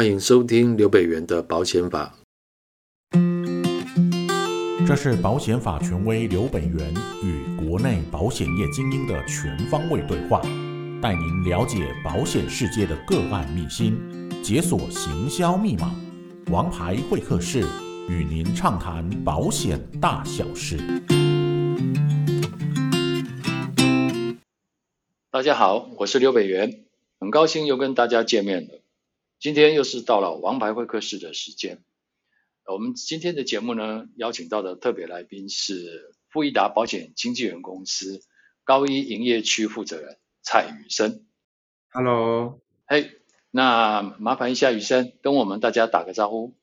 [0.00, 2.14] 欢迎收听刘北元的保险法。
[4.86, 10.40] 这是保险法权威刘北元与国内保险业精英的全方位对话，
[11.02, 13.94] 带您了解保险世界的个案秘辛，
[14.42, 15.94] 解锁行销密码。
[16.50, 17.62] 王牌会客室，
[18.08, 20.78] 与您畅谈保险大小事。
[25.30, 26.84] 大家好，我是刘北元，
[27.20, 28.79] 很高兴又跟大家见面了。
[29.40, 31.82] 今天又是到了王牌会客室的时间。
[32.66, 38.20] 我们今天的节目呢，邀请到的特别来宾是富益达保险经纪人公司
[38.64, 41.24] 高一营业区负责人蔡宇生。
[41.88, 43.10] Hello，嘿，hey,
[43.50, 46.54] 那麻烦一下宇生跟我们大家打个招呼。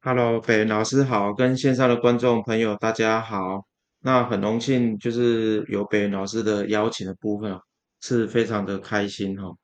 [0.00, 3.68] Hello，北元老师好，跟线上的观众朋友大家好。
[4.00, 7.60] 那很荣幸就是有北元老师的邀请的部分，
[8.00, 9.56] 是非常的开心哈。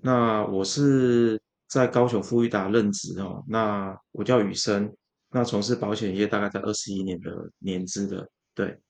[0.00, 4.96] 那我是在高雄富裕达任职哦，那我叫宇生。
[5.30, 8.80] 那从事保险业大概在二十一年的年资的，对。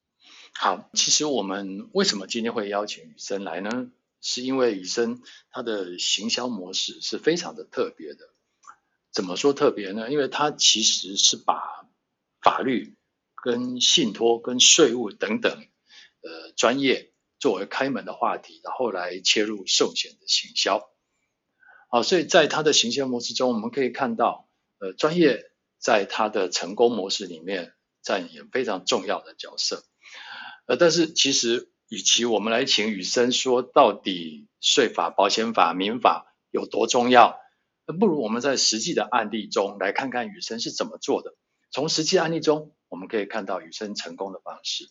[0.55, 3.91] 好，其实我们为什么今天会邀请宇升来呢？
[4.21, 5.21] 是因为宇生
[5.51, 8.31] 他的行销模式是非常的特别的。
[9.13, 10.11] 怎么说特别呢？
[10.11, 11.89] 因为他其实是把
[12.41, 12.97] 法律、
[13.43, 15.53] 跟信托、跟税务等等
[16.21, 20.89] 呃专业作为开门的话题，然后来切入寿险的行销。
[21.89, 25.45] 好，所以在他的行销模式中，我们可以看到，呃，专业。
[25.81, 27.73] 在他的成功模式里面
[28.05, 29.85] 扮演非常重要的角色，
[30.67, 37.39] 呃，但是其实与其我们来请雨生说到底税法、保险法、民法有多重要，
[38.01, 41.37] 不如我们在实际的案例中来看看雨生是怎么做的。
[41.71, 44.91] 从实际案例中，我们可以看到雨生成功的方式。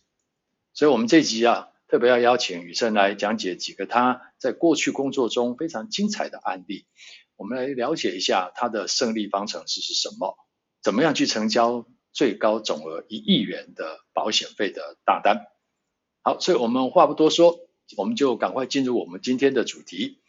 [0.73, 6.85] 所以，我们这集啊，特别要邀请雨生来讲解几个他在过去工作中非常精彩的案例，
[7.35, 10.37] 我们来了解一下他的胜利方程式是什么。
[10.83, 15.47] 怎么样去成交最高总额一亿元的保险费的大单？
[16.21, 17.59] 好，所以我们话不多说，
[17.97, 20.19] 我们就赶快进入我们今天的主题。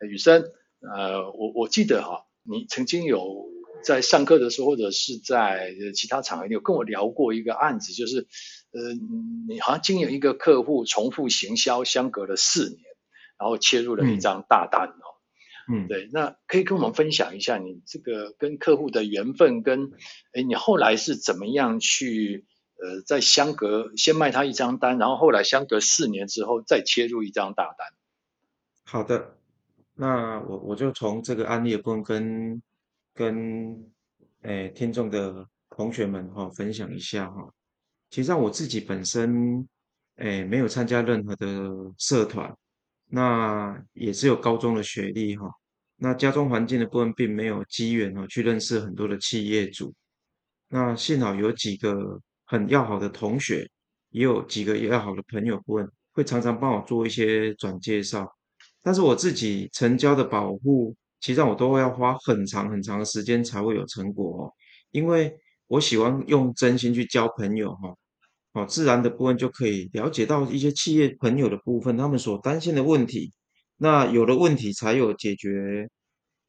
[0.00, 3.46] 雨生，呃，我我记得哈，你曾经有
[3.82, 8.26] 在上课的时候，或者是在其他场合，你有跟我聊过一个案子，就是
[8.76, 8.92] 呃，
[9.48, 12.82] 你好像经营一个客户重复行销，相隔了四年，
[13.38, 15.16] 然后切入了一张大单哦。
[15.68, 19.90] 嗯嗯，对，那可以跟我们分享一下你这个跟客户的缘分，跟
[20.32, 22.44] 哎，你后来是怎么样去
[22.76, 27.88] 呃，在相隔先卖他一张单，然后后来相隔四年之后再切入一张大单。
[28.84, 29.38] 好的，
[29.94, 32.62] 那我我就从这个案例的部分跟
[33.14, 33.90] 跟
[34.42, 37.52] 哎听众的同学们哈、哦、分享一下哈、哦。
[38.10, 39.68] 其实我自己本身
[40.16, 42.54] 哎没有参加任何的社团。
[43.08, 45.48] 那也只有高中的学历哈，
[45.94, 49.94] 那家中环境的部分并没有机缘哈去认识很多的企业主，
[50.68, 53.64] 那幸好有几个很要好的同学，
[54.10, 58.28] 也有几个要好的朋友问，会常常帮我做一些转介绍，
[58.82, 64.52] 但是我自己成交的保护，其实我都会要花很长很长的时间才会有成果哦，
[64.90, 65.32] 因为
[65.68, 67.94] 我喜欢用真心去交朋友哈。
[68.52, 73.30] 哦，自然的部分就可以了解到一些企业朋友的部分，他们所担心的问题。
[73.76, 75.86] 那有了问题才有解决，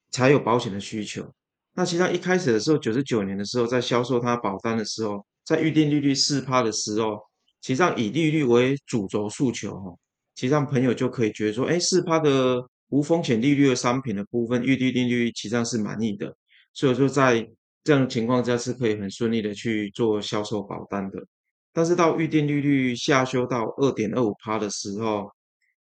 [0.09, 1.29] 才有保险的需求。
[1.73, 7.19] 那其实一开始的时候，九十九年的时候，在销售他保单的时候，在预定利率四趴的时候，
[7.59, 9.93] 其实上以利率为主轴诉求哈，
[10.33, 16.33] 其实上朋友就可以觉得说，哎，四趴的无风险利率的商品的部分，预定利率其实上是满意的。
[16.73, 17.45] 所以说在
[17.87, 21.25] 这样的情况下是可以很顺利的去做销售保单的。
[21.71, 25.31] 但是到预定利率下修到二点二五趴的时候，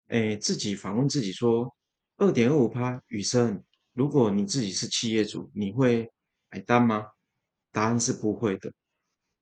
[0.09, 1.73] 诶，自己反问自己说：
[2.17, 3.63] 二点二五趴，宇升，
[3.93, 6.05] 如果你自己是企业主，你会
[6.51, 7.05] 买单吗？
[7.71, 8.69] 答案是不会的。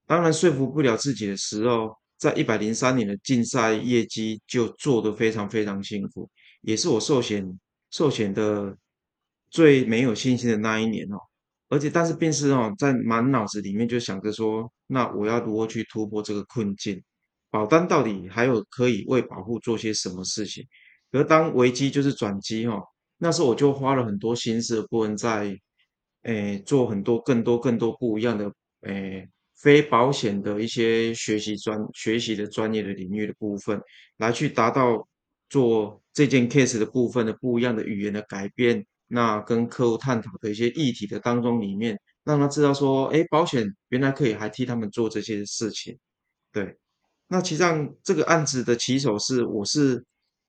[0.06, 6.30] 当然说服不了自己的时候，在一百零三年的竞赛业绩就做得非常非常辛苦，
[6.62, 7.60] 也是我寿险
[7.90, 8.78] 寿险的
[9.50, 11.18] 最没有信心的那一年哦。
[11.74, 17.02] 而且，但是便是哦，在满脑子里面就想着说，那我要如何去突破这个困境？
[17.50, 20.64] 保单到底还有可以为保户做些什么事情？
[21.12, 22.82] 而当危机就是转机哦，
[23.18, 25.58] 那时候我就花了很多心思的部分在，
[26.24, 28.52] 诶，做很多更多更多不一样的，
[28.82, 33.80] 诶，非保险的一些学习专学习的专业的领域的部分，
[34.18, 35.08] 来去达到
[35.50, 38.86] 做这件 case 的部分的不一样的语言的改变。
[39.08, 45.98] 那跟客户探讨的一些议题的当中里面，让他知道说，哎，保险原来可以还替他们做这些事情，
[46.52, 46.78] 对。
[47.28, 50.04] 那其实上这个案子的起手是，我是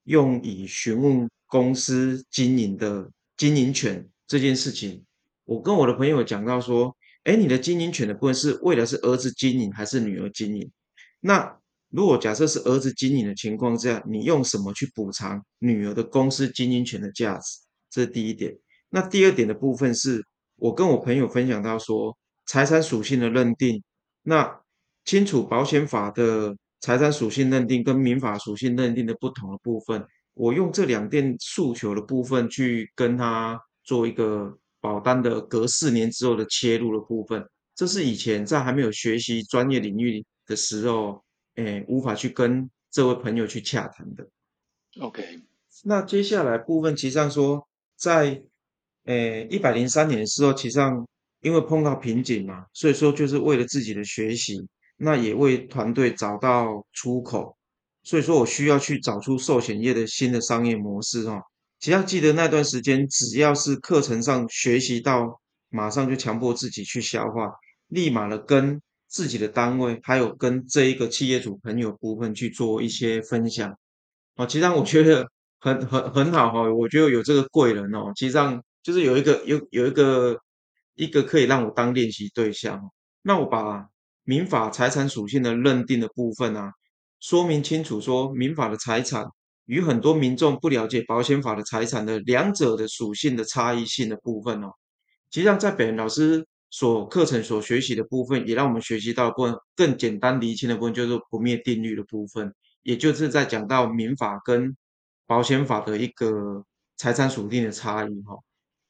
[0.05, 5.03] 用以询问公司经营的经营权这件事情
[5.45, 10.71] 我跟我的朋友讲到说，哎，你的经营权的部分是为了是儿子经营还是女儿经营？
[11.21, 11.59] 那
[11.89, 17.64] 如果假设是儿子经营的情况下，你用什么去补偿女儿的公司经营权的价值？
[17.95, 18.53] 这是第一点。
[18.91, 20.21] 那第二点的部分是
[20.57, 23.81] 我跟我朋友分享到说，财产属性的认定，
[24.23, 24.61] 那
[25.05, 30.05] 清楚保险法的财产属性认定跟民法属性认定的不同的部分，
[30.35, 41.23] 我用这两点诉求的部分去跟他做一个保单的隔四年之后的切入的部分，这是以前在还没有学习专业领域的时候，
[41.55, 44.29] 诶，无法去跟这位朋友去洽谈的。
[45.01, 45.41] OK，
[45.83, 48.43] 那接下来部分，其实上说在。
[49.07, 51.07] 诶，一百零三年的时候，其实上
[51.43, 57.55] 因为碰到瓶颈嘛，所以说就是为了自己的学习，那也为团队找到出口，
[58.03, 61.39] 所以说我需要去找出寿险业的新的商业模式哈。
[61.81, 65.39] 其实记得那段时间，只要是课程上学习到，
[65.69, 67.53] 马上就强迫自己去消化，
[67.89, 73.77] 立马的跟自己的单位，还有跟这一个企业主朋友部分去做一些分享。
[74.37, 75.29] 啊，其实我觉得
[75.65, 78.63] 很很很好哈，我觉得有这个贵人哦，其实上。
[78.85, 80.39] 就是有一个有有一个
[80.95, 82.79] 一个可以让我当练习对象，
[83.23, 83.89] 那我把
[84.25, 86.71] 民法财产属性的认定的部分啊，
[87.19, 89.25] 说明清楚说民法的财产
[89.65, 94.71] 与很多民众不了解保险法的财产的两者的属性的差异性的部分哦，
[95.31, 104.77] 其实上在北元老师所课程所学习的部分，也让我们学习到部分更简单厘清的部分，就是不灭定律的部分，也就是在讲到民法跟
[105.27, 106.65] 保险法的一个
[106.97, 108.37] 财产属性的差异哈。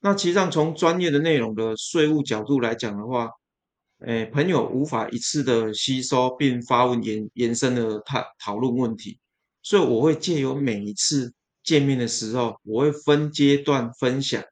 [0.01, 3.31] 那其实上，从专业的内容的税务角度来讲的话，
[4.01, 9.19] 诶，朋友无法一次的吸收并发问延延伸的讨讨论问题，
[9.63, 11.33] 所以我会借由每一次
[11.63, 14.45] 见面的时候，我会分阶段分享，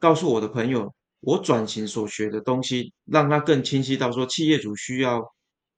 [0.00, 5.22] 告诉我的朋友我转型所学的东西，让他更清晰到说企业主需要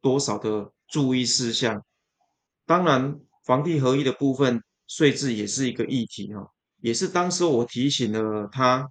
[0.00, 1.83] 多少的注意事项。
[2.67, 6.50] 当然，房地合一的部分税制也是一个议题哈，
[6.81, 8.88] 也是当时我提醒了他。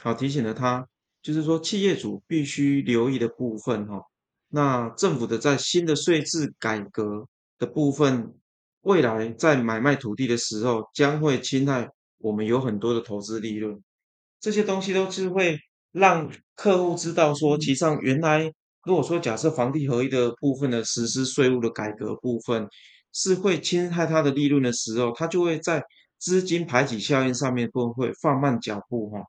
[0.00, 0.86] 好，提醒了他，
[1.22, 4.00] 就是说企业主必须留意的部分哈。
[4.48, 7.26] 那政府的在新的税制改革
[7.58, 8.34] 的部分，
[8.82, 11.88] 未来在买卖土地的时候，将会侵害
[12.18, 13.82] 我们有很多的投资利润。
[14.38, 15.58] 这些东西都是会
[15.92, 18.52] 让客户知道说，其实上原来
[18.84, 22.68] 如果说假设房地合一的部分的实施税务的改革部分
[23.18, 25.82] 是会侵害他的利润的时候，他就会在
[26.18, 29.24] 资金排挤效应上面会会放慢脚步哈。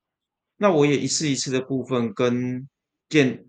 [0.57, 2.67] 那我也一次一次的部分跟
[3.07, 3.45] 建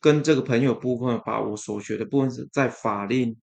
[0.00, 3.36] 跟这个朋友部分，把我所学的部分在法令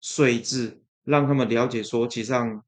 [0.00, 2.64] 税制，让他们了解说，其实上，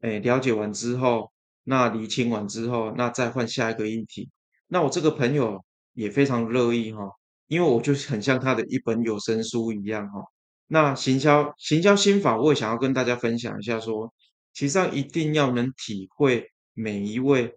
[0.00, 1.30] 哎，了解完之后，
[1.62, 4.28] 那厘清完之后，那再换下一个议题。
[4.66, 7.08] 那我这个朋友也非常乐意哈，
[7.46, 10.20] 因为我就很像他的一本有声书一样哈。
[10.66, 14.12] 那行销行销心法，我也想要跟大家分享一下说，
[14.52, 17.56] 其实上一定要能体会每一位。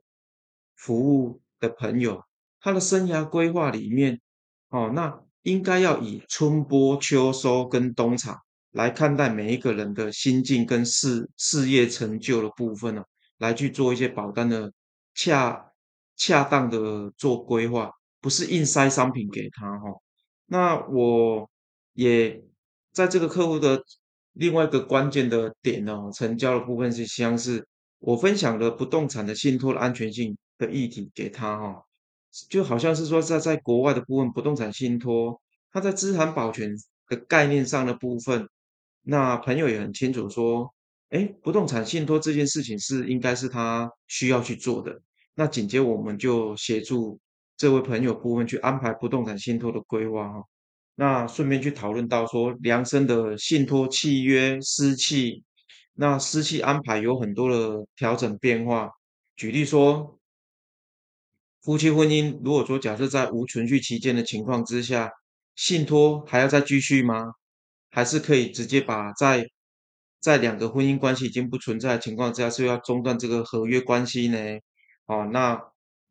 [0.79, 2.23] 服务的朋友，
[2.61, 4.21] 他的生涯规划里面，
[4.69, 8.37] 哦，那应该要以春播、秋收跟冬藏
[8.73, 13.03] 来看待每一个人的心境跟事事业成就的部分呢，
[13.39, 14.71] 来去做一些保单的
[15.15, 15.71] 恰
[16.15, 17.89] 恰当的做规划，
[18.21, 19.89] 不是硬塞商品给他哈。
[20.45, 21.49] 那我
[21.93, 22.39] 也
[22.97, 23.81] 在这个客户的
[24.33, 27.67] 另外一个关键的点呢，成交的部分是像是
[27.99, 30.37] 我分享的不动产的信托的安全性。
[30.59, 31.83] 的议题给他哈，
[32.49, 35.39] 就好像是说在在国外的部分不动产信托，
[35.71, 36.75] 他在资产保全
[37.07, 38.49] 的概念上的部分，
[39.03, 40.73] 那朋友也很清楚说，
[41.09, 44.99] 诶，不动产信托这件事情是应该是他需要去做的。
[45.35, 47.19] 那紧接我们就协助
[47.55, 50.43] 这位朋友部分去安排不动产信托的规划哈，
[50.99, 55.43] 那顺便去讨论到说量身的信托契约私契，
[55.93, 58.91] 那私契安排有很多的调整变化，
[59.37, 60.13] 举例说。
[61.63, 65.11] 夫妻婚姻，如果说假设在无存续期间的情况之下，
[65.53, 67.33] 信托还要再继续吗？
[67.89, 69.45] 还是可以直接把在
[70.21, 74.37] 在两个婚姻关系已经不存在的情况之下，是要中断这个合约关系呢？
[75.07, 75.61] 哦，那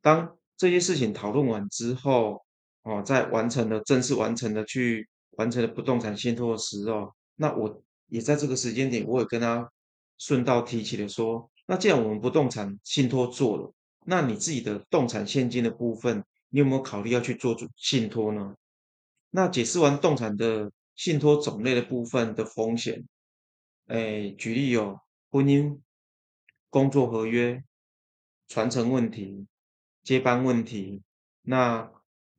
[0.02, 2.45] 当这些事情讨论完之后，
[2.87, 9.69] 哦，在完成了正式完成了去完成了不动产信托的时候，那我也在这个时间点，我也跟他
[10.19, 13.73] 顺道提起了说，那既然我们不动产信托做了。
[14.05, 18.55] 那你自己的动产现金的部分，你有没有考虑要去做信托呢？
[19.31, 23.05] 那解释完动产的信托种类的部分的风险，
[23.88, 25.00] 诶，举例有
[25.33, 25.81] 婚姻、
[26.71, 27.64] 工作合约、
[28.47, 29.49] 传承问题、
[30.05, 31.02] 接班问题、
[31.43, 31.90] 那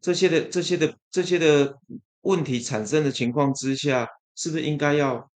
[0.02, 1.78] 这些的这些的这些的
[2.22, 5.30] 问题产生的情况之下，是不是应该要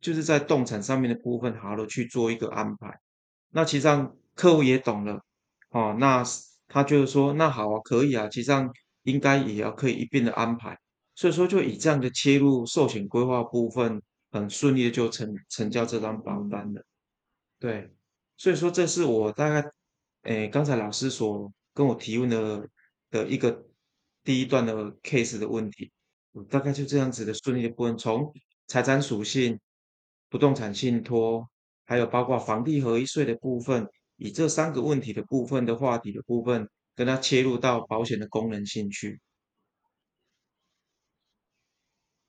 [0.00, 2.98] 就是在动产上面的部分，好好的去做一个安排？
[3.50, 5.22] 那其实上客户也懂了，
[5.70, 6.24] 哦，那
[6.68, 10.78] 他就是说，那好啊，可以啊，其实上应该也要可以一并的安排。
[11.16, 16.82] 所以说，就以这样的切入寿险规划部分，很顺利的就成成交这张保单了。
[17.58, 17.92] 对，
[18.38, 19.68] 所以说这是我大概，
[20.22, 22.66] 诶，刚才老师所跟我提问的
[23.10, 23.66] 的一个
[24.30, 25.90] 第一段的 case 的问题，
[26.30, 28.32] 我大概就这样子的顺利的部分，从
[28.68, 29.58] 财产属性、
[30.28, 31.50] 不动产信托，
[31.84, 39.20] 还有包括房地合一税的部分，以这三个问题的部分的话题的部分，跟它切入到保险的功能性去。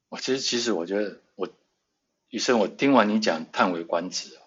[0.10, 1.48] 我其实其实我觉得我
[2.29, 4.41] 宇生，我听完你讲叹为观止啊，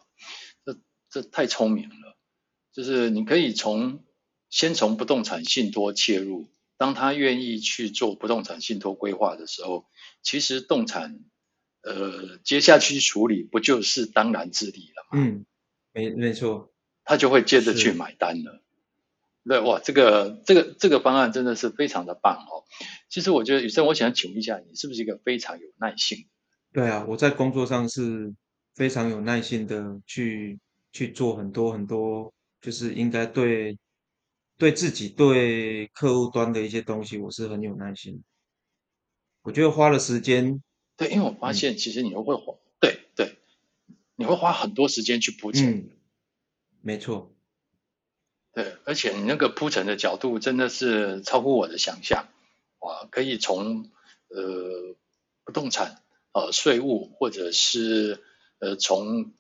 [0.64, 0.76] 这
[1.08, 2.18] 这太聪明了，
[2.73, 4.02] 就是你可以从
[4.50, 9.87] 先从不动产信托切入，当他愿意去做不动产信托规划的时候，
[10.23, 11.21] 其实动产
[11.83, 15.25] 呃接下去处理不就是当然之理了吗？
[15.25, 15.47] 嗯，
[15.93, 16.73] 没没错，
[17.04, 18.61] 他就会接着去买单了。
[19.47, 22.64] 对哇，这个这个这个方案真的是非常的棒哦。
[23.11, 26.26] 其实我觉得宇生，我想请问一下，你是不是一个非常有耐性？
[26.73, 28.35] 对啊，我在工作上是
[28.75, 30.59] 非常有耐心的去
[30.93, 33.76] 去做很多很多，就是应该对
[34.56, 38.23] 对自己对客户端的一些东西，我是很有耐心。
[39.42, 40.62] 我觉得花了时间，
[40.96, 43.38] 对，因为我发现其实你会花，嗯、对对，
[44.16, 45.68] 你会花很多时间去铺陈。
[45.70, 45.90] 嗯，
[46.80, 47.30] 没错。
[48.52, 52.28] 对，而且你那个铺陈的角度真的是超乎我的想象，
[52.78, 53.90] 哇，可以从
[54.28, 54.94] 呃
[55.42, 56.00] 不动产
[56.32, 58.23] 呃税务，或者是
[58.61, 59.34] 呃从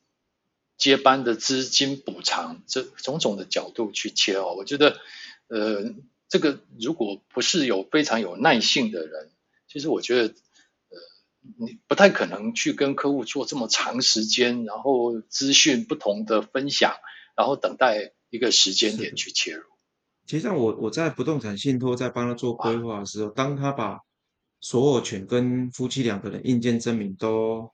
[0.76, 4.98] 接班的资金补偿这种种的角度去切哦，我觉得
[5.48, 5.94] 呃
[6.28, 9.30] 这个如果不是有非常有耐性的人，
[9.68, 10.98] 其实我觉得呃
[11.58, 16.94] 你不太可能去跟客户做这么长时间，然后资讯不同的分享，
[17.36, 18.12] 然后等待。
[18.30, 19.62] 一个时间点去切入。
[20.26, 24.00] 其实像我我在不动产信托在帮他做规划的时候，当他把
[24.60, 27.70] 所有权跟夫妻两个人印鉴证明都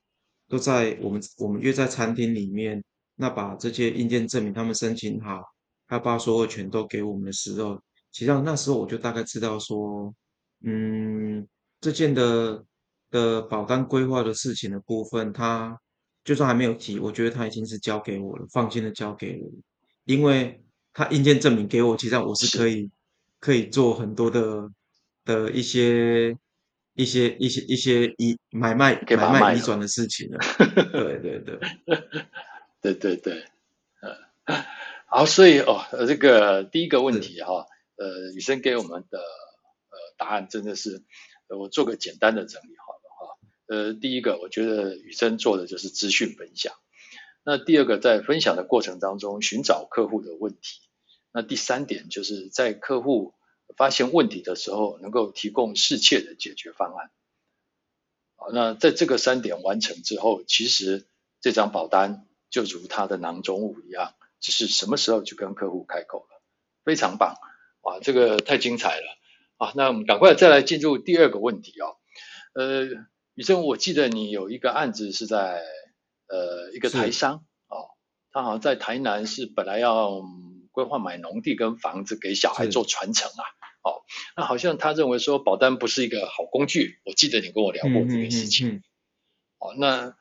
[0.50, 2.85] 都在我们我们约在餐厅里面，
[3.21, 5.43] 那把这些硬件证明他们申请好，
[5.87, 7.79] 他把所有权都给我们的时候，
[8.11, 10.15] 其实上那时候我就大概知道说，
[10.65, 11.47] 嗯，
[11.83, 12.65] 这件的
[13.11, 15.79] 的保单规划的事情的部分，他
[16.25, 19.50] 就算还没有提，我觉得他已经是交给我了，放心的交给我。
[20.05, 20.59] 因为
[20.95, 22.91] 他硬件证明给我，其实我是可以
[23.39, 24.67] 可以做很多的
[25.27, 26.35] 的一些
[26.95, 30.39] 一些一些一些移买卖买卖移转的事情的。
[30.91, 31.61] 对对对
[32.80, 33.44] 对对对，
[34.00, 34.16] 呃，
[35.06, 41.02] 好，所以哦，这个第一个问题哈，呃，宇生给我们的呃答案真的是，
[41.49, 43.38] 呃，我做个简单的整理好了哈。
[43.66, 46.75] 呃，第一个我觉得宇生做的就是资讯分享。
[47.42, 50.80] 那第二个，在分享的过程当中寻找客户的问题。
[51.32, 53.34] 那第三点，就是在客户
[53.76, 57.10] 发现问题的时候，能够提供适切的解决方案。
[58.37, 61.06] 好，那在这个三点完成之后，其实
[61.40, 66.42] 这张保单就如他的囊中物一样，只是什么时候去跟客户开口了。
[66.85, 67.37] 非常棒，
[67.83, 69.07] 哇，这个太精彩了。
[69.57, 71.97] 啊，那我们赶快再来进入第二个问题哦。
[72.54, 72.85] 呃，
[73.35, 75.62] 宇生，我记得你有一个案子是在。
[76.33, 77.90] 呃，一个台商哦，
[78.30, 80.23] 他好像在台南是本来要
[80.71, 83.42] 规划买农地跟房子给小孩做传承啊，
[83.83, 88.83] 哦，那好像他认为说保单不是一个好工具，我记得你跟我聊过这个事情，嗯嗯嗯、
[89.59, 90.16] 哦，那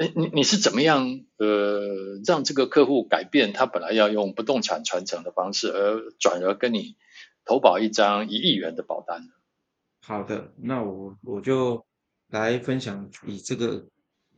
[0.00, 6.96] 哎，你你是怎么样呃让这个客户改变他本来要用不动产传承的方式，而转而跟你
[7.44, 9.32] 投保一张一亿元的保单呢？
[10.00, 11.84] 好的，那我我就
[12.28, 13.86] 来分享以这个。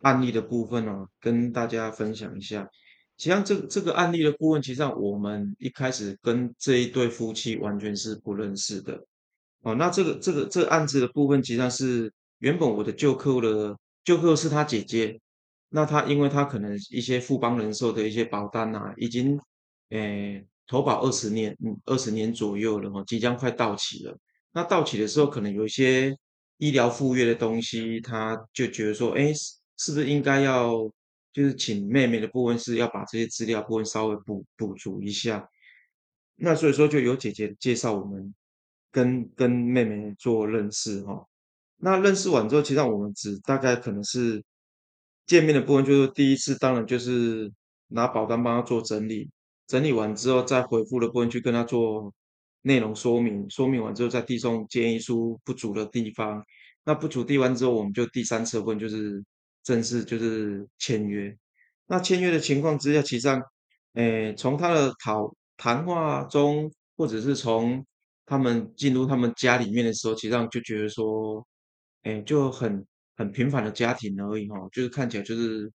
[0.03, 2.69] 案例的部分、哦，跟大家分享一下。
[3.17, 9.05] 实这个这这个案例的部分，其实上我们一开始跟这一对夫妻完全是不认识的。
[9.61, 15.21] 哦，那这个这个这个案子的部分，其实上是原本我的旧客户的旧客户是他姐姐。
[15.73, 19.39] 那他因为他可能一些富邦人寿的一些保单啊，已经
[19.89, 24.17] 诶投保二十年，嗯，二十年左右了哦，即将快到期了。
[24.53, 26.17] 那到期的时候，可能有一些
[26.59, 29.33] 医疗附约的东西，他就觉得说，诶。
[29.79, 30.79] 是不是应该要
[31.33, 35.49] 就是请妹妹的部分是要把这些资料部分稍微补补足一下？
[36.37, 38.33] 那所以说就有姐姐介绍我们
[38.93, 41.27] 跟跟妹妹做认识哈。
[41.79, 44.45] 那认识完之后，其实我们只大概可能是
[45.33, 47.51] 见面的部分，就是第一次当然就是
[47.89, 49.31] 拿保单帮他做整理，
[49.67, 52.13] 整理完之后再回复的部分去跟他做
[52.61, 56.45] 内容说明，说明完之后再递送建议书不足的地方。
[56.85, 59.25] 那不足递完之后，我们就第三次问就是
[59.63, 61.35] 正式就是签约。
[61.87, 63.43] 那签约的情况之下，其实上，
[63.95, 67.83] 诶，从他的讨谈话中，或者是从
[68.27, 71.43] 他们进入他们家里面的时候，其实上就觉得说，
[72.03, 72.85] 诶，就很
[73.23, 75.71] 很平凡的家庭而已哈，就是看起来就是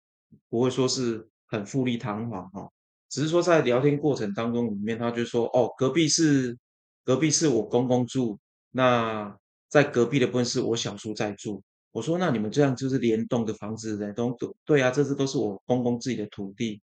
[0.49, 2.69] 不会说是很富丽堂皇哈，
[3.07, 6.57] 只是说在聊天过程当中里面，他就说，哦，隔壁是
[7.05, 8.37] 隔壁是我公公住，
[8.71, 9.33] 那
[9.69, 11.63] 在隔壁的部分是我小叔在住。
[11.93, 16.81] 我说，那你们这样就是联动的房子的都对啊，这是都是我公公自己的土地。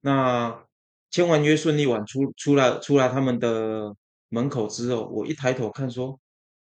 [0.00, 0.64] 那
[1.10, 3.94] 签完约顺利完出出来出来他们的
[4.28, 6.18] 门口之后，我一抬头看说，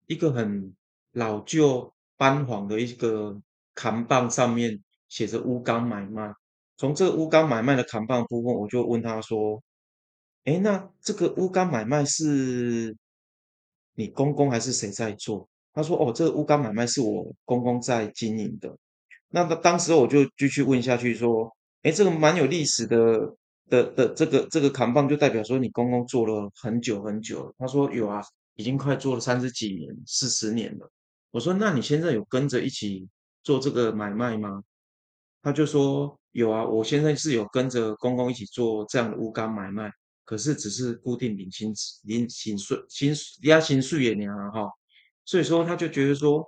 [0.09, 0.75] 一个很
[1.13, 3.35] 老旧斑黄的一个
[3.75, 6.31] 扛棒上面写着乌钢买卖。
[6.77, 9.63] 从这个乌钢买卖的扛棒部分，我就问他说，
[10.45, 12.95] 哎，那这个乌钢买卖是
[13.95, 15.49] 你公公还是谁在做？
[15.73, 18.77] 他说：“哦，这个乌钢买卖是我公公在经营的。”
[19.33, 21.51] 那他当时我就继续问下去说
[21.85, 23.35] ：“诶，这个蛮有历史的
[23.71, 28.21] 的的这个这个扛棒，就代表说你公公做了很久很久。”他说：“有啊，
[28.57, 30.91] 已经快做了三十几年、四十年了。”
[31.31, 33.09] 我说：“那你现在有跟着一起
[33.43, 34.63] 做这个买卖吗？”
[35.43, 39.91] 他就说：“有啊，我现在是有跟着公公一起做这样的乌钢买卖，
[40.25, 41.73] 可是只是固定领薪
[42.05, 44.69] 领薪水薪压薪水也年了哈。”
[45.25, 46.45] 所以说，他就觉得说，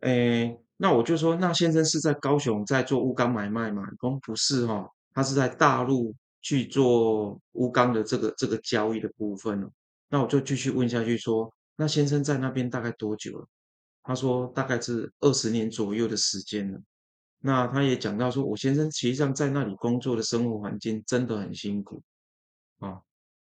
[0.00, 3.82] 诶，那我就说，那先生是在高雄在做乌钢买卖吗？
[3.98, 9.70] 公不是哈，他是在大陆去做乌钢的这个这个交易的部分了。
[10.10, 13.48] 那我就继续问下去说，那先生在那边大概多久了？
[14.04, 16.78] 他说大概是二十年左右的时间了。
[17.40, 22.00] 那他也讲到说，我先生实际上在那里工作的生活环境真的很辛苦
[22.78, 23.00] 啊。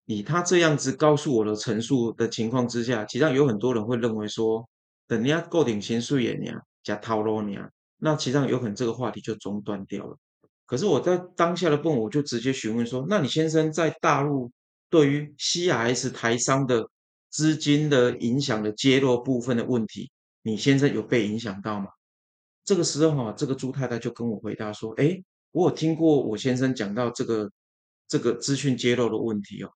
[0.05, 4.67] 以他这样子告诉我的陈述的情况之下，其实有很多人会认为说，
[5.07, 10.17] 等人家固定薪水也呀，加套路你啊，那其实有可能这个话题就中断掉了。
[10.65, 14.51] 可是我在当下的问，我就直接询问说，那你先生在大陆
[14.89, 16.89] 对于 CRS 台商的
[17.29, 20.09] 资金的影响的揭露部分的问题，
[20.47, 21.87] 你先生有被影响到吗？
[22.63, 27.51] 这个时候哈，这个朱太太就跟我回答说，诶，我有听过我先生讲到这个
[28.07, 29.69] 这个资讯揭露的问题哦。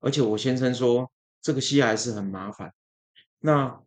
[0.00, 1.10] 而且我先生说
[1.42, 2.72] 这个 CRS 很麻烦，
[3.38, 3.80] 那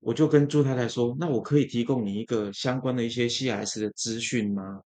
[0.00, 4.82] 我就跟朱太太说，那我可以提供你一个相关的一些 CRS 的资讯吗？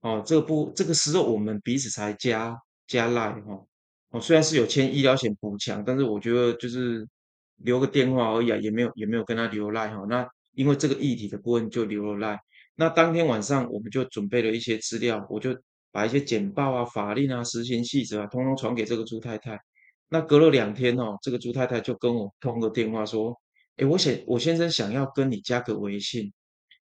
[0.00, 3.66] 哦，这个不，这个时候我们彼此才加加 line 哈，
[4.10, 7.06] 哦，虽然是有签医疗险补强，但是我觉得就是
[7.62, 10.04] 留个电话而已啊，也没有也没有跟他留 line 哈。
[10.08, 12.38] 那因为这个议题的部分就留了 line，
[12.74, 15.56] 那当天晚上我们就准备了一些资料，我就
[15.92, 19.58] 把一些简报啊、法令啊、实行细则啊，通通传给这个朱太太。
[20.08, 23.32] 那隔了两天哦，这个朱太太就跟我通个电话说
[23.78, 26.32] ：“诶，我想我先生想要跟你加个微信，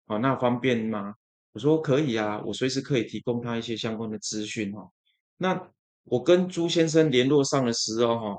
[0.06, 1.14] 好，那方便吗？”
[1.52, 4.88] 我说：“可以啊，我随时可以提供他一些相关的资讯哈。”
[5.36, 5.70] 那
[6.04, 8.36] 我跟朱先生联络上的时候哈，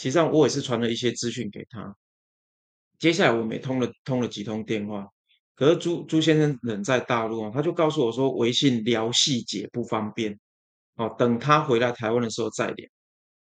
[0.00, 1.94] 其实上我也是传了一些资讯给他。
[2.98, 5.06] 接下来我们也通了通了几通电话，
[5.54, 10.40] 可是朱朱先生人在大陆啊，他就告诉我说微信聊细节不方便，
[10.94, 12.88] 哦，等他回来台湾的时候再聊。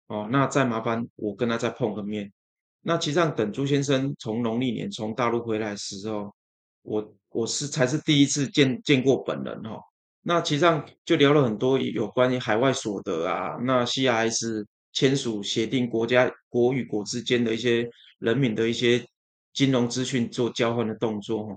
[0.07, 2.33] 哦，那再麻烦我跟他再碰个面。
[2.81, 6.33] 那其实上等朱先生从农历年从大陆回来的时候，
[6.81, 9.81] 我我是才是第一次见见过本人哈、哦。
[10.23, 19.05] 那其实上就聊了很多有关于海外所得啊，那 CRS 签署协定，国家国与国之间的一些人民的一些
[19.53, 21.53] 金融资讯做交换的动作哈。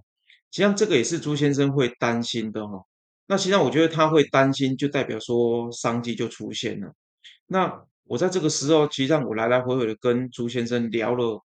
[0.50, 2.84] 实际上这个也是朱先生会担心的哈。
[3.26, 6.92] 那实际上我觉得他会担心，就代表说商机就出现了。
[7.46, 11.42] 那我在这个时候，其实上我来来回回的跟朱先生聊了、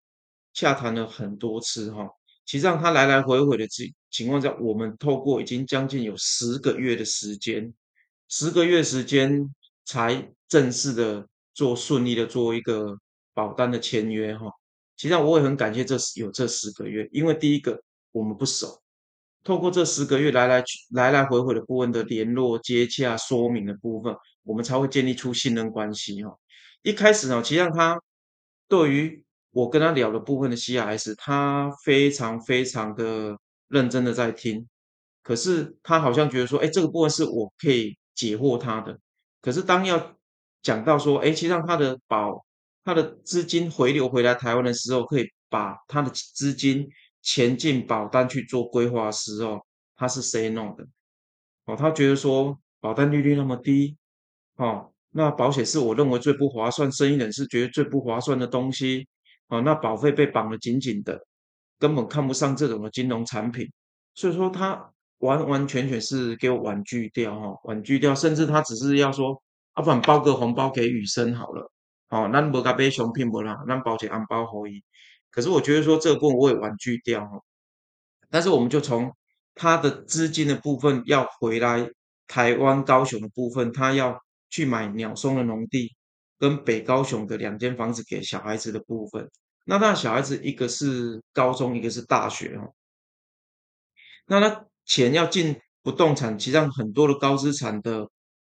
[0.54, 2.06] 洽谈了很多次哈。
[2.46, 7.74] 其实上他来来回回的情情况下，我们透过已经将近有十个月的时间，
[8.28, 9.54] 十个月时间
[9.86, 12.96] 才正式的做顺利的做一个
[13.34, 14.46] 保单的签约哈。
[14.96, 18.80] 其实上我也很感谢这有这十个月，因为第一个我们不熟，
[19.44, 26.38] 透过这十个月来来去来来回回的顾问的联络、接洽、说明的部分，我们才会建立出信任关系哈。
[26.84, 28.00] 一开始呢，其实他
[28.68, 33.36] 对于我跟他聊的部分的 CRS，他非常非常的
[33.68, 34.68] 认真的在听。
[35.24, 38.98] 可是他好像觉得说，哎，这个部分是我可以解惑他的。
[39.42, 40.17] 可是当要
[40.62, 42.46] 讲到说，哎，其实让他的保
[42.84, 46.88] 他的资金回流回来台湾的时候，可以把他的资金
[47.22, 49.60] 钱进保单去做规划的时候，
[49.96, 50.86] 他是 say no 的。
[51.66, 53.98] 哦，他觉得说保单利率那么低，
[54.56, 54.92] 哦。
[55.12, 59.08] 那保险是我认为最不划算，生意人是觉得最不划算的东西。
[59.48, 61.20] 哦，那保费被绑得紧紧的，
[61.80, 63.68] 根本看不上这种的金融产品。
[64.14, 69.42] 所以说，他完完全全是给我婉拒掉，哈，婉拒掉，甚至他只是要说，
[69.78, 71.72] 啊，不然包个红包给宇森好了。
[72.10, 74.84] 哦，那不该被熊骗不啦，那保险红包可以。
[75.30, 77.40] 可是我觉得说这个部分我也婉拒掉，哈。
[78.32, 79.16] 但是我们就从
[79.54, 81.88] 他的资金的部分要回来
[82.26, 85.96] 台湾高雄的部分，他要去买鸟松的农地
[86.40, 89.30] 跟北高雄的两间房子给小孩子的部分。
[89.66, 92.74] 那他小孩子一个是高中，一个是大学哦。
[94.26, 98.10] 那他钱要进不动产，其实上很多的高资产的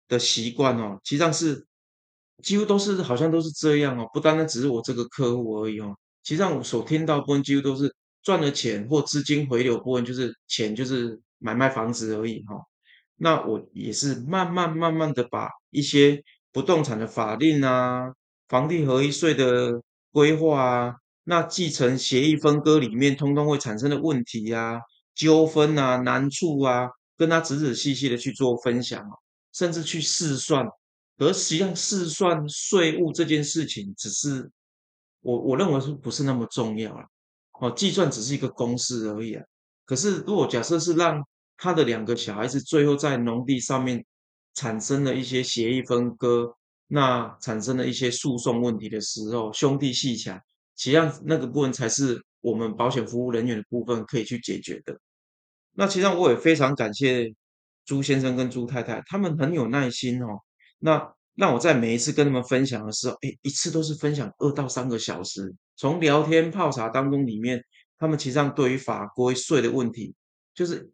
[0.07, 1.65] 的习惯哦，其实上是
[2.43, 5.95] 几乎都是好像都是这样哦，不单单只是我这个客户而已哦。
[6.23, 7.93] 其实上我所听到的部分几乎都是。
[8.25, 12.55] 赚了钱或资金回流部分，就是钱就是买卖房子而已哈。
[13.17, 18.11] 那我也是慢慢慢慢的把一些不动产的法令啊、
[18.47, 19.79] 房地合一税的
[20.11, 24.79] 规划啊、那继承协议分割里面通通会产生的问题啊、
[25.13, 29.13] 纠纷啊、难处啊，跟他仔仔细细的去做分享哦，
[29.55, 30.67] 甚至去试算。
[31.17, 34.51] 而实际上试算税务这件事情，只是
[35.21, 37.05] 我我认为是不是那么重要啊？
[37.61, 39.43] 哦，计算只是一个公式而已啊。
[39.85, 44.05] 可是，如果假设是让他的两个小孩子最后在农地上面
[44.55, 46.53] 产生了一些协议分割，
[46.87, 50.35] 那产生了一些诉讼问题的时候，兄弟鬩墙，
[50.75, 54.99] 实际上那个部分才是我们保险服务人员的部分可以去解决的。
[55.71, 57.33] 那其实我也非常感谢
[57.85, 60.39] 朱先生跟朱太太，他们很有耐心哦。
[60.79, 67.63] 那那我在每一次跟他们分享的时候，诶，一次都是分享二到三个小时，从聊天泡茶当中里面，
[67.97, 70.15] 他们其实上对于法规税的问题，
[70.53, 70.89] 就是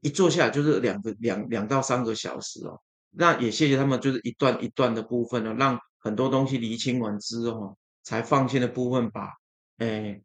[0.00, 2.80] 一坐下来就是两个两两到三个小时哦。
[3.10, 9.30] 那也谢谢他们，就是一段一段的部分呢，让很多东西厘清完之后，才放心的部分把，
[9.78, 10.20] 诶，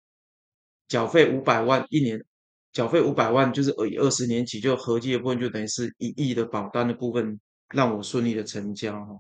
[0.88, 2.26] 缴费五百万一年，
[2.72, 9.20] 缴费五百万就是以二十年起就合计的部分，就等于是一亿的保单的部分，让我顺利的成交哈。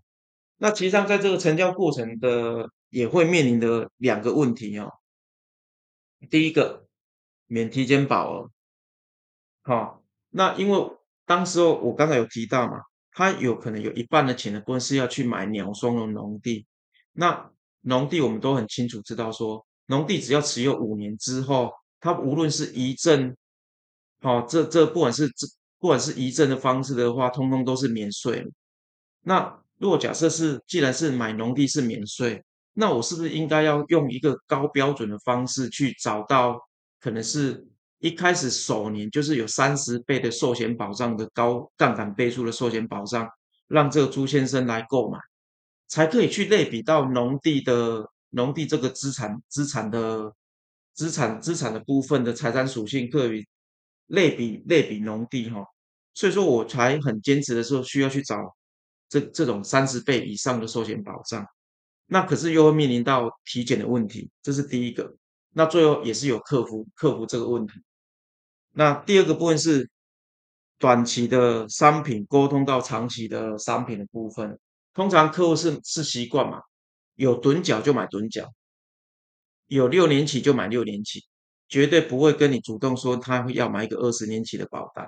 [0.57, 4.91] 那其实上，在这个成交过程的也会面临的两个问题哦。
[6.29, 6.85] 第一个，
[7.47, 8.51] 免体检保额。
[9.62, 10.91] 好，那因为
[11.25, 12.73] 当时候我刚才有提到嘛，
[13.12, 16.67] 他有可能有一半的钱的部分是要去买鸟松的农地。
[17.13, 23.35] 那农地我们都很清楚知道说，农地只要持有五年之后，它无论是遗赠，
[24.21, 25.47] 好，这这不管是这
[25.79, 28.45] 不管是遗赠的方式的话，通通都是免税。
[29.21, 36.57] 那如果假设是，既然是买农地是免税，那我是不是应该要用一个高标准的方式去找到，
[36.99, 37.65] 可能是
[37.99, 43.27] 一开始首年就是有三十倍的寿险保障的高杠杆倍数的寿险保障，
[43.67, 45.19] 让这个朱先生来购买，
[45.88, 50.33] 才可以去类比到农地的农地这个资产资产的
[50.99, 53.47] 资产资产的部分的财产属性，可以
[54.07, 55.63] 类比类比农地哈，
[56.13, 58.35] 所以说我才很坚持的时候需要去找。
[59.07, 61.43] 这这种三十倍以上的寿险保障，
[62.05, 65.15] 那可是又会面临到体检的问题，这是第一个。
[65.53, 67.73] 那最后也是有克服克服这个问题。
[68.71, 69.89] 那第二个部分是
[70.77, 74.59] 短期的商品沟通到长期的商品的部分，
[74.93, 76.62] 通常客户是是习惯嘛，
[77.15, 78.47] 有趸缴就买趸缴，
[79.69, 81.23] 有六年期就买六年期，
[81.69, 85.08] 绝对不会跟你主动说他要买一个二十年期的保单。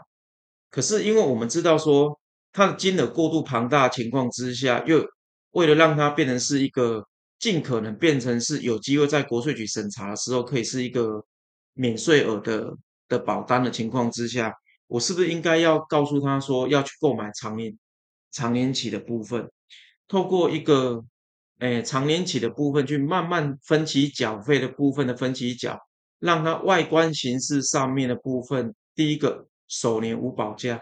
[0.71, 2.17] 可是因为我们知道说。
[2.53, 5.07] 他的金额过度庞大情况之下，又
[5.51, 7.07] 为了让它变成是一个
[7.39, 11.23] 尽可能变成是有机会在国税局审查的时候可以是一个
[11.75, 12.75] 免税额的
[13.07, 14.53] 的保单的情况之下，
[14.87, 17.73] 我是不是应该要告诉他说要去购买长年
[18.31, 19.49] 长年期的部分，
[20.09, 21.01] 透过一个
[21.61, 25.79] 诶长年期的部分去慢慢分期缴费的部分的分期缴，
[26.19, 30.81] 让它外观形式上面的部分，第一个首年无保价。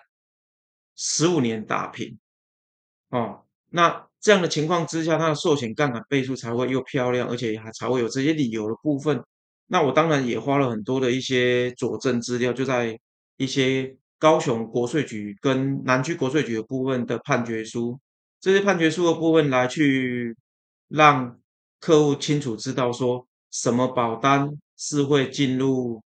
[1.02, 2.18] 十五年打平，
[3.10, 9.24] 哦，那这样的情况之下，它的寿险杠杆倍数才会又漂亮，而且还才会有这些理由的部分。
[9.68, 13.00] 那我当然也花了很多的一些佐证资料，就在
[13.38, 17.98] 一些高雄国税局跟南区国税局的部分的判决书，
[18.42, 20.36] 这些判决书的部分来去
[20.90, 21.40] 让
[21.80, 26.04] 客户清楚知道说，什么保单是会进入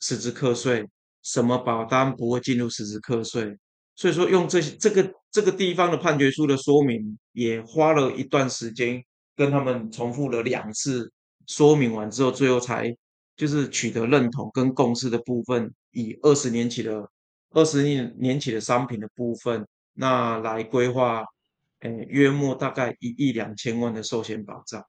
[0.00, 0.86] 实支课税，
[1.22, 3.58] 什么保单不会进入实支课税。
[3.96, 9.02] 所以说，用这些这个这个地方的判决书的说明，也花了一段时间
[9.34, 11.10] 跟他们重复了两次
[11.46, 12.94] 说明完之后，最后才
[13.36, 17.10] 就是取得认同跟共识的部分，以二十年期的
[17.50, 21.24] 二十年年期的商品的部分，那来规划
[21.80, 24.86] 诶，约莫大概一亿两千万的寿险保障。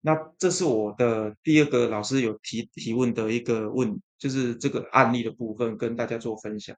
[0.00, 6.76] 那这是我的第二个老师有提提问的一个问，就是这个案例的部分跟大家做分享。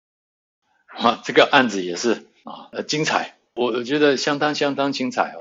[0.86, 5.40] 啊，这个案子也是啊，呃，精彩，我我觉得相当相当精彩哦。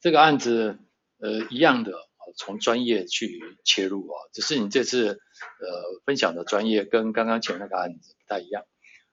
[0.00, 0.78] 这个案子
[1.18, 1.92] 呃一样的，
[2.36, 8.64] 从专业去切入啊，只是你这次呃分享的专业跟刚刚前那个案子不太一样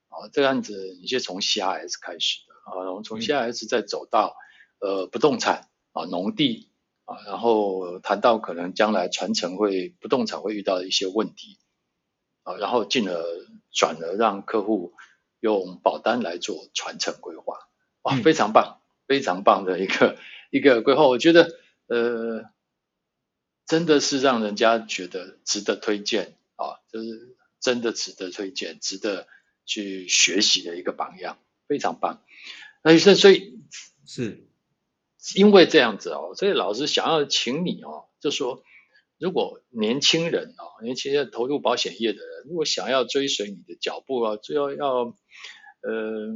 [0.10, 0.30] 啊。
[0.32, 4.36] 这个案子你是从 CRS 开始的啊，我们从 CRS 再走到
[4.80, 6.70] 呃不动产啊，农地。
[7.06, 11.60] 啊，然后谈到可能将来传承会不动产会遇到的一些问题，
[12.44, 13.22] 啊，然后进而
[13.74, 14.94] 转而让客户
[15.42, 17.58] 用保单来做传承规划，
[18.04, 20.18] 哇，非常棒，非常棒的一个
[20.50, 21.52] 一个规划，我觉得
[21.88, 22.46] 呃，
[23.66, 29.28] 真的是让人家觉得值得推荐啊，就是真的值得推荐，值得
[29.66, 32.22] 去学习的一个榜样，非常棒。
[32.84, 33.60] 那所以所以
[34.06, 34.48] 是。
[35.36, 38.62] 因为这样子哦，所以老师想要请你哦，就说
[39.18, 45.16] 如果年轻人哦，年轻人投入保险业的人，如果想要追随你的脚步啊，就要要
[45.82, 46.36] 呃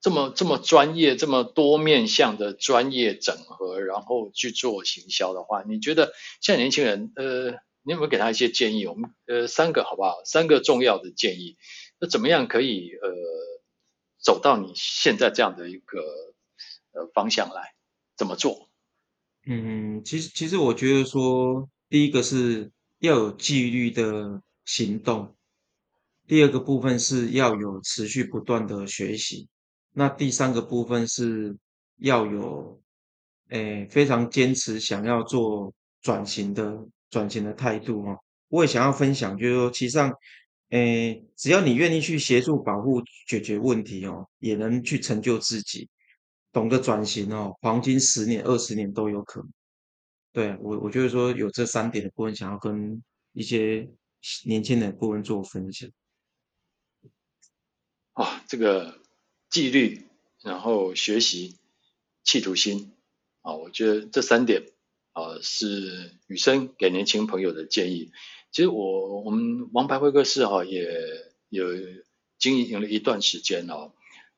[0.00, 7.50] 这么这么专业、这么多面向的专业整合，然后去做行销的话，你觉得现在年轻人呃，
[7.82, 8.86] 你有没有给他一些建议？
[8.86, 10.22] 我们呃三个好不好？
[10.24, 11.58] 三个重要的建议，
[12.00, 13.10] 那怎么样可以呃
[14.20, 16.00] 走到你现在这样的一个
[16.92, 17.74] 呃方向来？
[18.16, 18.68] 怎么做？
[19.46, 25.34] 嗯，其实其实我觉得说，第一个是要有纪律的行动，
[26.26, 29.48] 第二个部分是要有持续不断的学习，
[29.94, 31.56] 那第三个部分是
[31.96, 32.82] 要有，
[33.48, 38.18] 诶，非常坚持想要做转型的转型的态度哦。
[38.48, 40.12] 我也想要分享，就是说，其实上，
[40.70, 45.88] 诶，只要你愿意去协助保护解决问题哦，也能去成就自己。
[46.52, 49.52] 懂得转型哦，黄金十年、二十年都有可能。
[50.32, 53.02] 对，我，我就是说有这三点的部分，想要跟
[53.32, 53.88] 一些
[54.44, 55.90] 年轻人部分做分享。
[58.12, 59.00] 啊，这个
[59.48, 60.06] 纪律，
[60.42, 61.58] 然后学习，
[62.22, 62.92] 企图心
[63.42, 64.66] 啊，我觉得这三点
[65.12, 68.12] 啊是宇森给年轻朋友的建议。
[68.50, 70.88] 其实我我们王牌会客室哈也
[71.48, 71.66] 有
[72.38, 73.92] 经营了一段时间哦。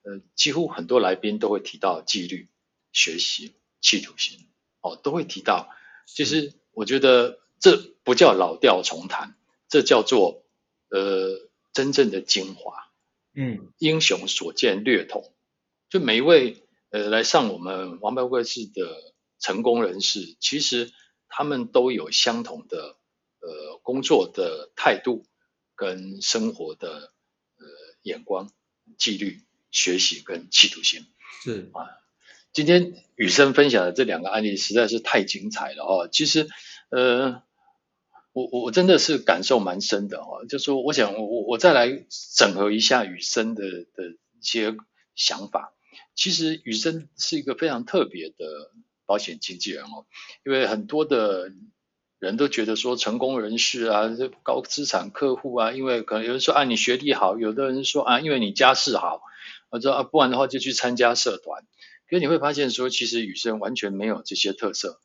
[0.05, 2.48] 呃，几乎很多来宾都会提到纪律、
[2.92, 4.48] 学习、企图心，
[4.81, 5.68] 哦，都会提到。
[6.07, 9.37] 其实我觉得这不叫老调重弹，
[9.68, 10.42] 这叫做
[10.90, 12.90] 呃真正的精华。
[13.35, 15.33] 嗯，英雄所见略同。
[15.88, 20.90] 就每一位呃来上我们王牌会客室的成功人士，其实
[21.29, 22.96] 他们都有相同的
[23.42, 25.26] 呃工作的态度
[25.74, 27.12] 跟生活的
[27.59, 27.66] 呃
[28.02, 28.50] 眼光、
[28.96, 29.42] 纪律。
[29.74, 31.07] 学习跟企图心
[31.42, 31.88] 是啊，
[32.52, 36.11] 今天宇森分享的这两个案例实在是太精彩了哦。
[36.12, 36.46] 其实，
[36.90, 37.42] 呃，
[38.35, 40.44] 我我真的是感受蛮深的哦。
[40.46, 42.05] 就说我想我我再来
[42.37, 44.76] 整合一下宇森的的一些
[45.14, 45.72] 想法。
[46.14, 48.72] 其实宇森是一个非常特别的
[49.07, 50.05] 保险经纪人哦，
[50.44, 51.50] 因为很多的
[52.22, 59.20] 人都觉得说成功人士啊，这高资产客户啊，因为可能有人说啊你学历好，有的人说啊因为你家世好。
[59.70, 61.64] 我说啊，不然的话就去参加社团。
[62.08, 65.00] 可是你会发现说，其实女生完全没有这些特色，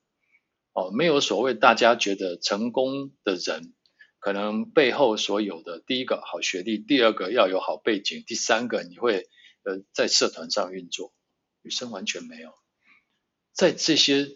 [0.73, 3.73] 哦，没有所谓大家觉得成功的人
[4.19, 9.27] 可能背后所有的第一个好学历，第二个要有好背景，第三个你会
[9.63, 11.13] 呃在社团上运作。
[11.63, 12.51] 女生完全没有，
[13.53, 14.29] 在这些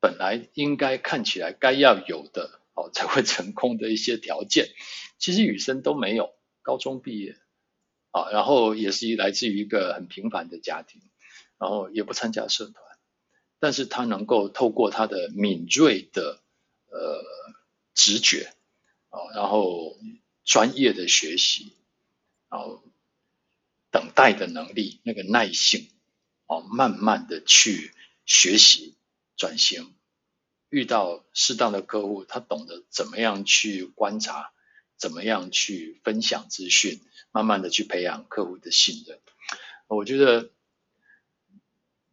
[0.00, 4.70] 本来应该看起来该要有的哦 才会成功的一些条件，
[5.18, 6.34] 其实宇森都没有。
[6.62, 7.36] 高中毕业。
[8.12, 11.00] 啊，然后也是来自于一个很平凡的家庭，
[11.58, 12.74] 然后也不参加社团，
[13.60, 16.40] 但是他能够透过他的敏锐的
[16.88, 17.22] 呃
[17.94, 18.52] 直觉
[19.10, 19.96] 啊，然后
[20.44, 21.72] 专业的学习，
[22.50, 22.82] 然后
[23.92, 25.86] 等待的能力，那个耐性，
[26.46, 27.92] 哦，慢慢的去
[28.26, 28.96] 学习
[29.40, 29.94] 转型，
[30.68, 34.52] 遇到适当的客户，他懂得怎么样去观察，
[34.98, 37.00] 怎么样去分享资讯。
[37.32, 39.20] 慢慢的去培养客户的信任，
[39.86, 40.50] 我觉得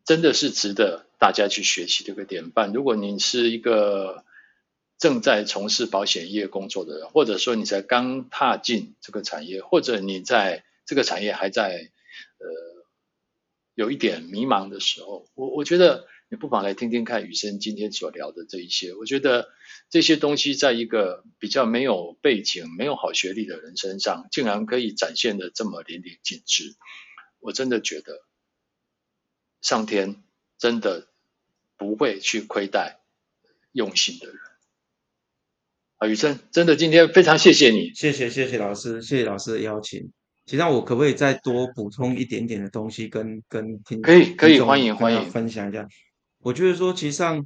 [0.05, 2.71] 真的是值得大家去学习这个典范。
[2.71, 4.23] 如果你是一个
[4.99, 11.89] 正在从事保险业工作的人，或者说你才刚踏进这个产业，或者你在这个产业还在
[12.37, 12.47] 呃
[13.73, 16.07] 有一点迷茫的时候，我我觉得。
[16.29, 19.47] 你不妨来听听看雨生今天所聊的这一些，我觉得
[19.89, 26.75] 这些东西在一个比较没有背景、没有好学历的人身上，竟然可以展现的这么淋漓尽致，
[27.39, 28.25] 我真的觉得
[29.61, 30.21] 上天
[30.57, 31.07] 真的
[31.77, 32.99] 不会去亏待
[33.71, 34.37] 用心的人。
[35.99, 40.11] 啊，雨生，真的今天非常谢谢你，谢谢谢谢老师，谢谢老师的邀请。
[40.45, 45.87] 其实我可不可以再多补充一点点的东西跟，跟跟听可以可以欢迎欢迎分享一下。
[46.47, 47.45] 我觉得说，其实上，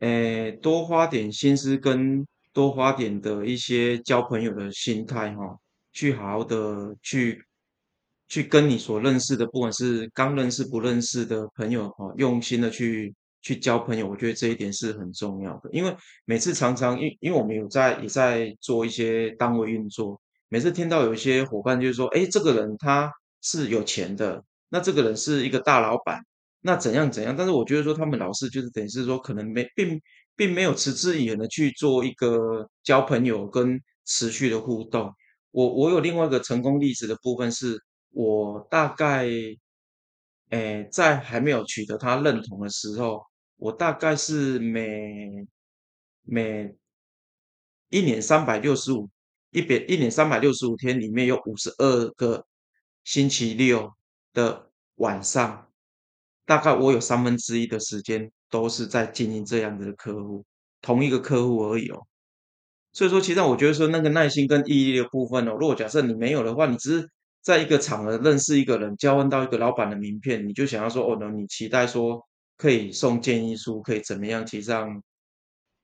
[0.00, 5.56] 诶，多花点心思跟多花点的一些交朋友的心态哈，
[5.92, 7.44] 去好好的去
[8.26, 14.08] 去跟你所认识的，不管是刚认识不认识的朋友哈，用心的去去交朋友。
[14.08, 20.20] 我觉得这一点是很重要的，因为每次常常因因为我们有在也在做一些单位运作。
[20.48, 26.20] 每次听到有一些伙伴就是说，哎，这个人他是有钱的，那这个人是一个大老板，
[26.60, 27.34] 那怎样怎样？
[27.36, 30.00] 但是我觉得说他们老是就是等于是说，可能没并
[30.36, 35.12] 并没有持之以恒的去做一个交朋友跟持续的互动。
[35.50, 39.28] 我我有另外一个成功例子的部分是，我大概，
[40.50, 43.22] 哎，在还没有取得他认同的时候，
[43.56, 45.46] 我大概是每
[46.22, 46.74] 每
[47.88, 49.08] 一年三百六十五。
[49.52, 52.46] 一百一年三百六十五天里面有五十二个
[53.02, 53.92] 星期六
[54.32, 55.69] 的晚上，
[56.50, 60.44] 大概我有三分之一的时间都是在经营这样子的客户，
[60.82, 62.08] 同一个客户而已哦。
[62.92, 67.08] 所以说，其实我觉得说那个耐心跟毅力的部分哦，如果假设你没有的话，你只是
[67.40, 74.44] 在一个场合认识一个人，交换到一个老板的名片，你就想要说哦，那你期待说可以送建议书，可以怎么样？
[74.44, 75.00] 其实上，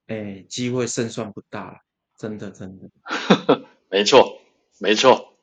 [0.08, 1.80] 哎，机会胜算不大。
[2.18, 2.90] 真的，真的，
[3.88, 4.36] 没错，
[4.80, 5.35] 没错，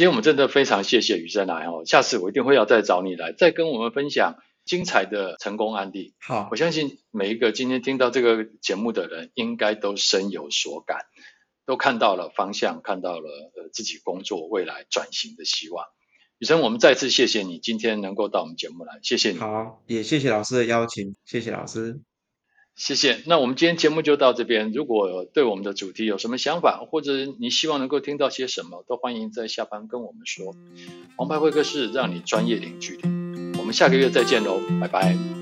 [0.00, 6.14] 今天我们真的非常谢谢宇升来哦，下次我一定会要再找你来，再跟我们分享精彩的成功案例。
[6.26, 11.00] 好，我相信每一个今天听到这个节目的人，应该都深有所感，
[11.66, 15.84] 都看到了方向，看到了呃自己工作未来转型的希望。
[16.38, 19.38] 雨生，我们再次谢谢你今天能够到我们节目来，谢谢你。
[19.38, 22.00] 好，也谢谢老师的邀请，谢谢老师。
[22.76, 24.72] 谢谢，那我们今天节目就到这边。
[24.72, 30.54] 如果对我们的主题有什么想法，或者你希望能够听到些什么，都欢迎在下方跟我们说。
[31.18, 35.39] 王牌会客室让你专业零距离，我们下个月再见喽，拜拜。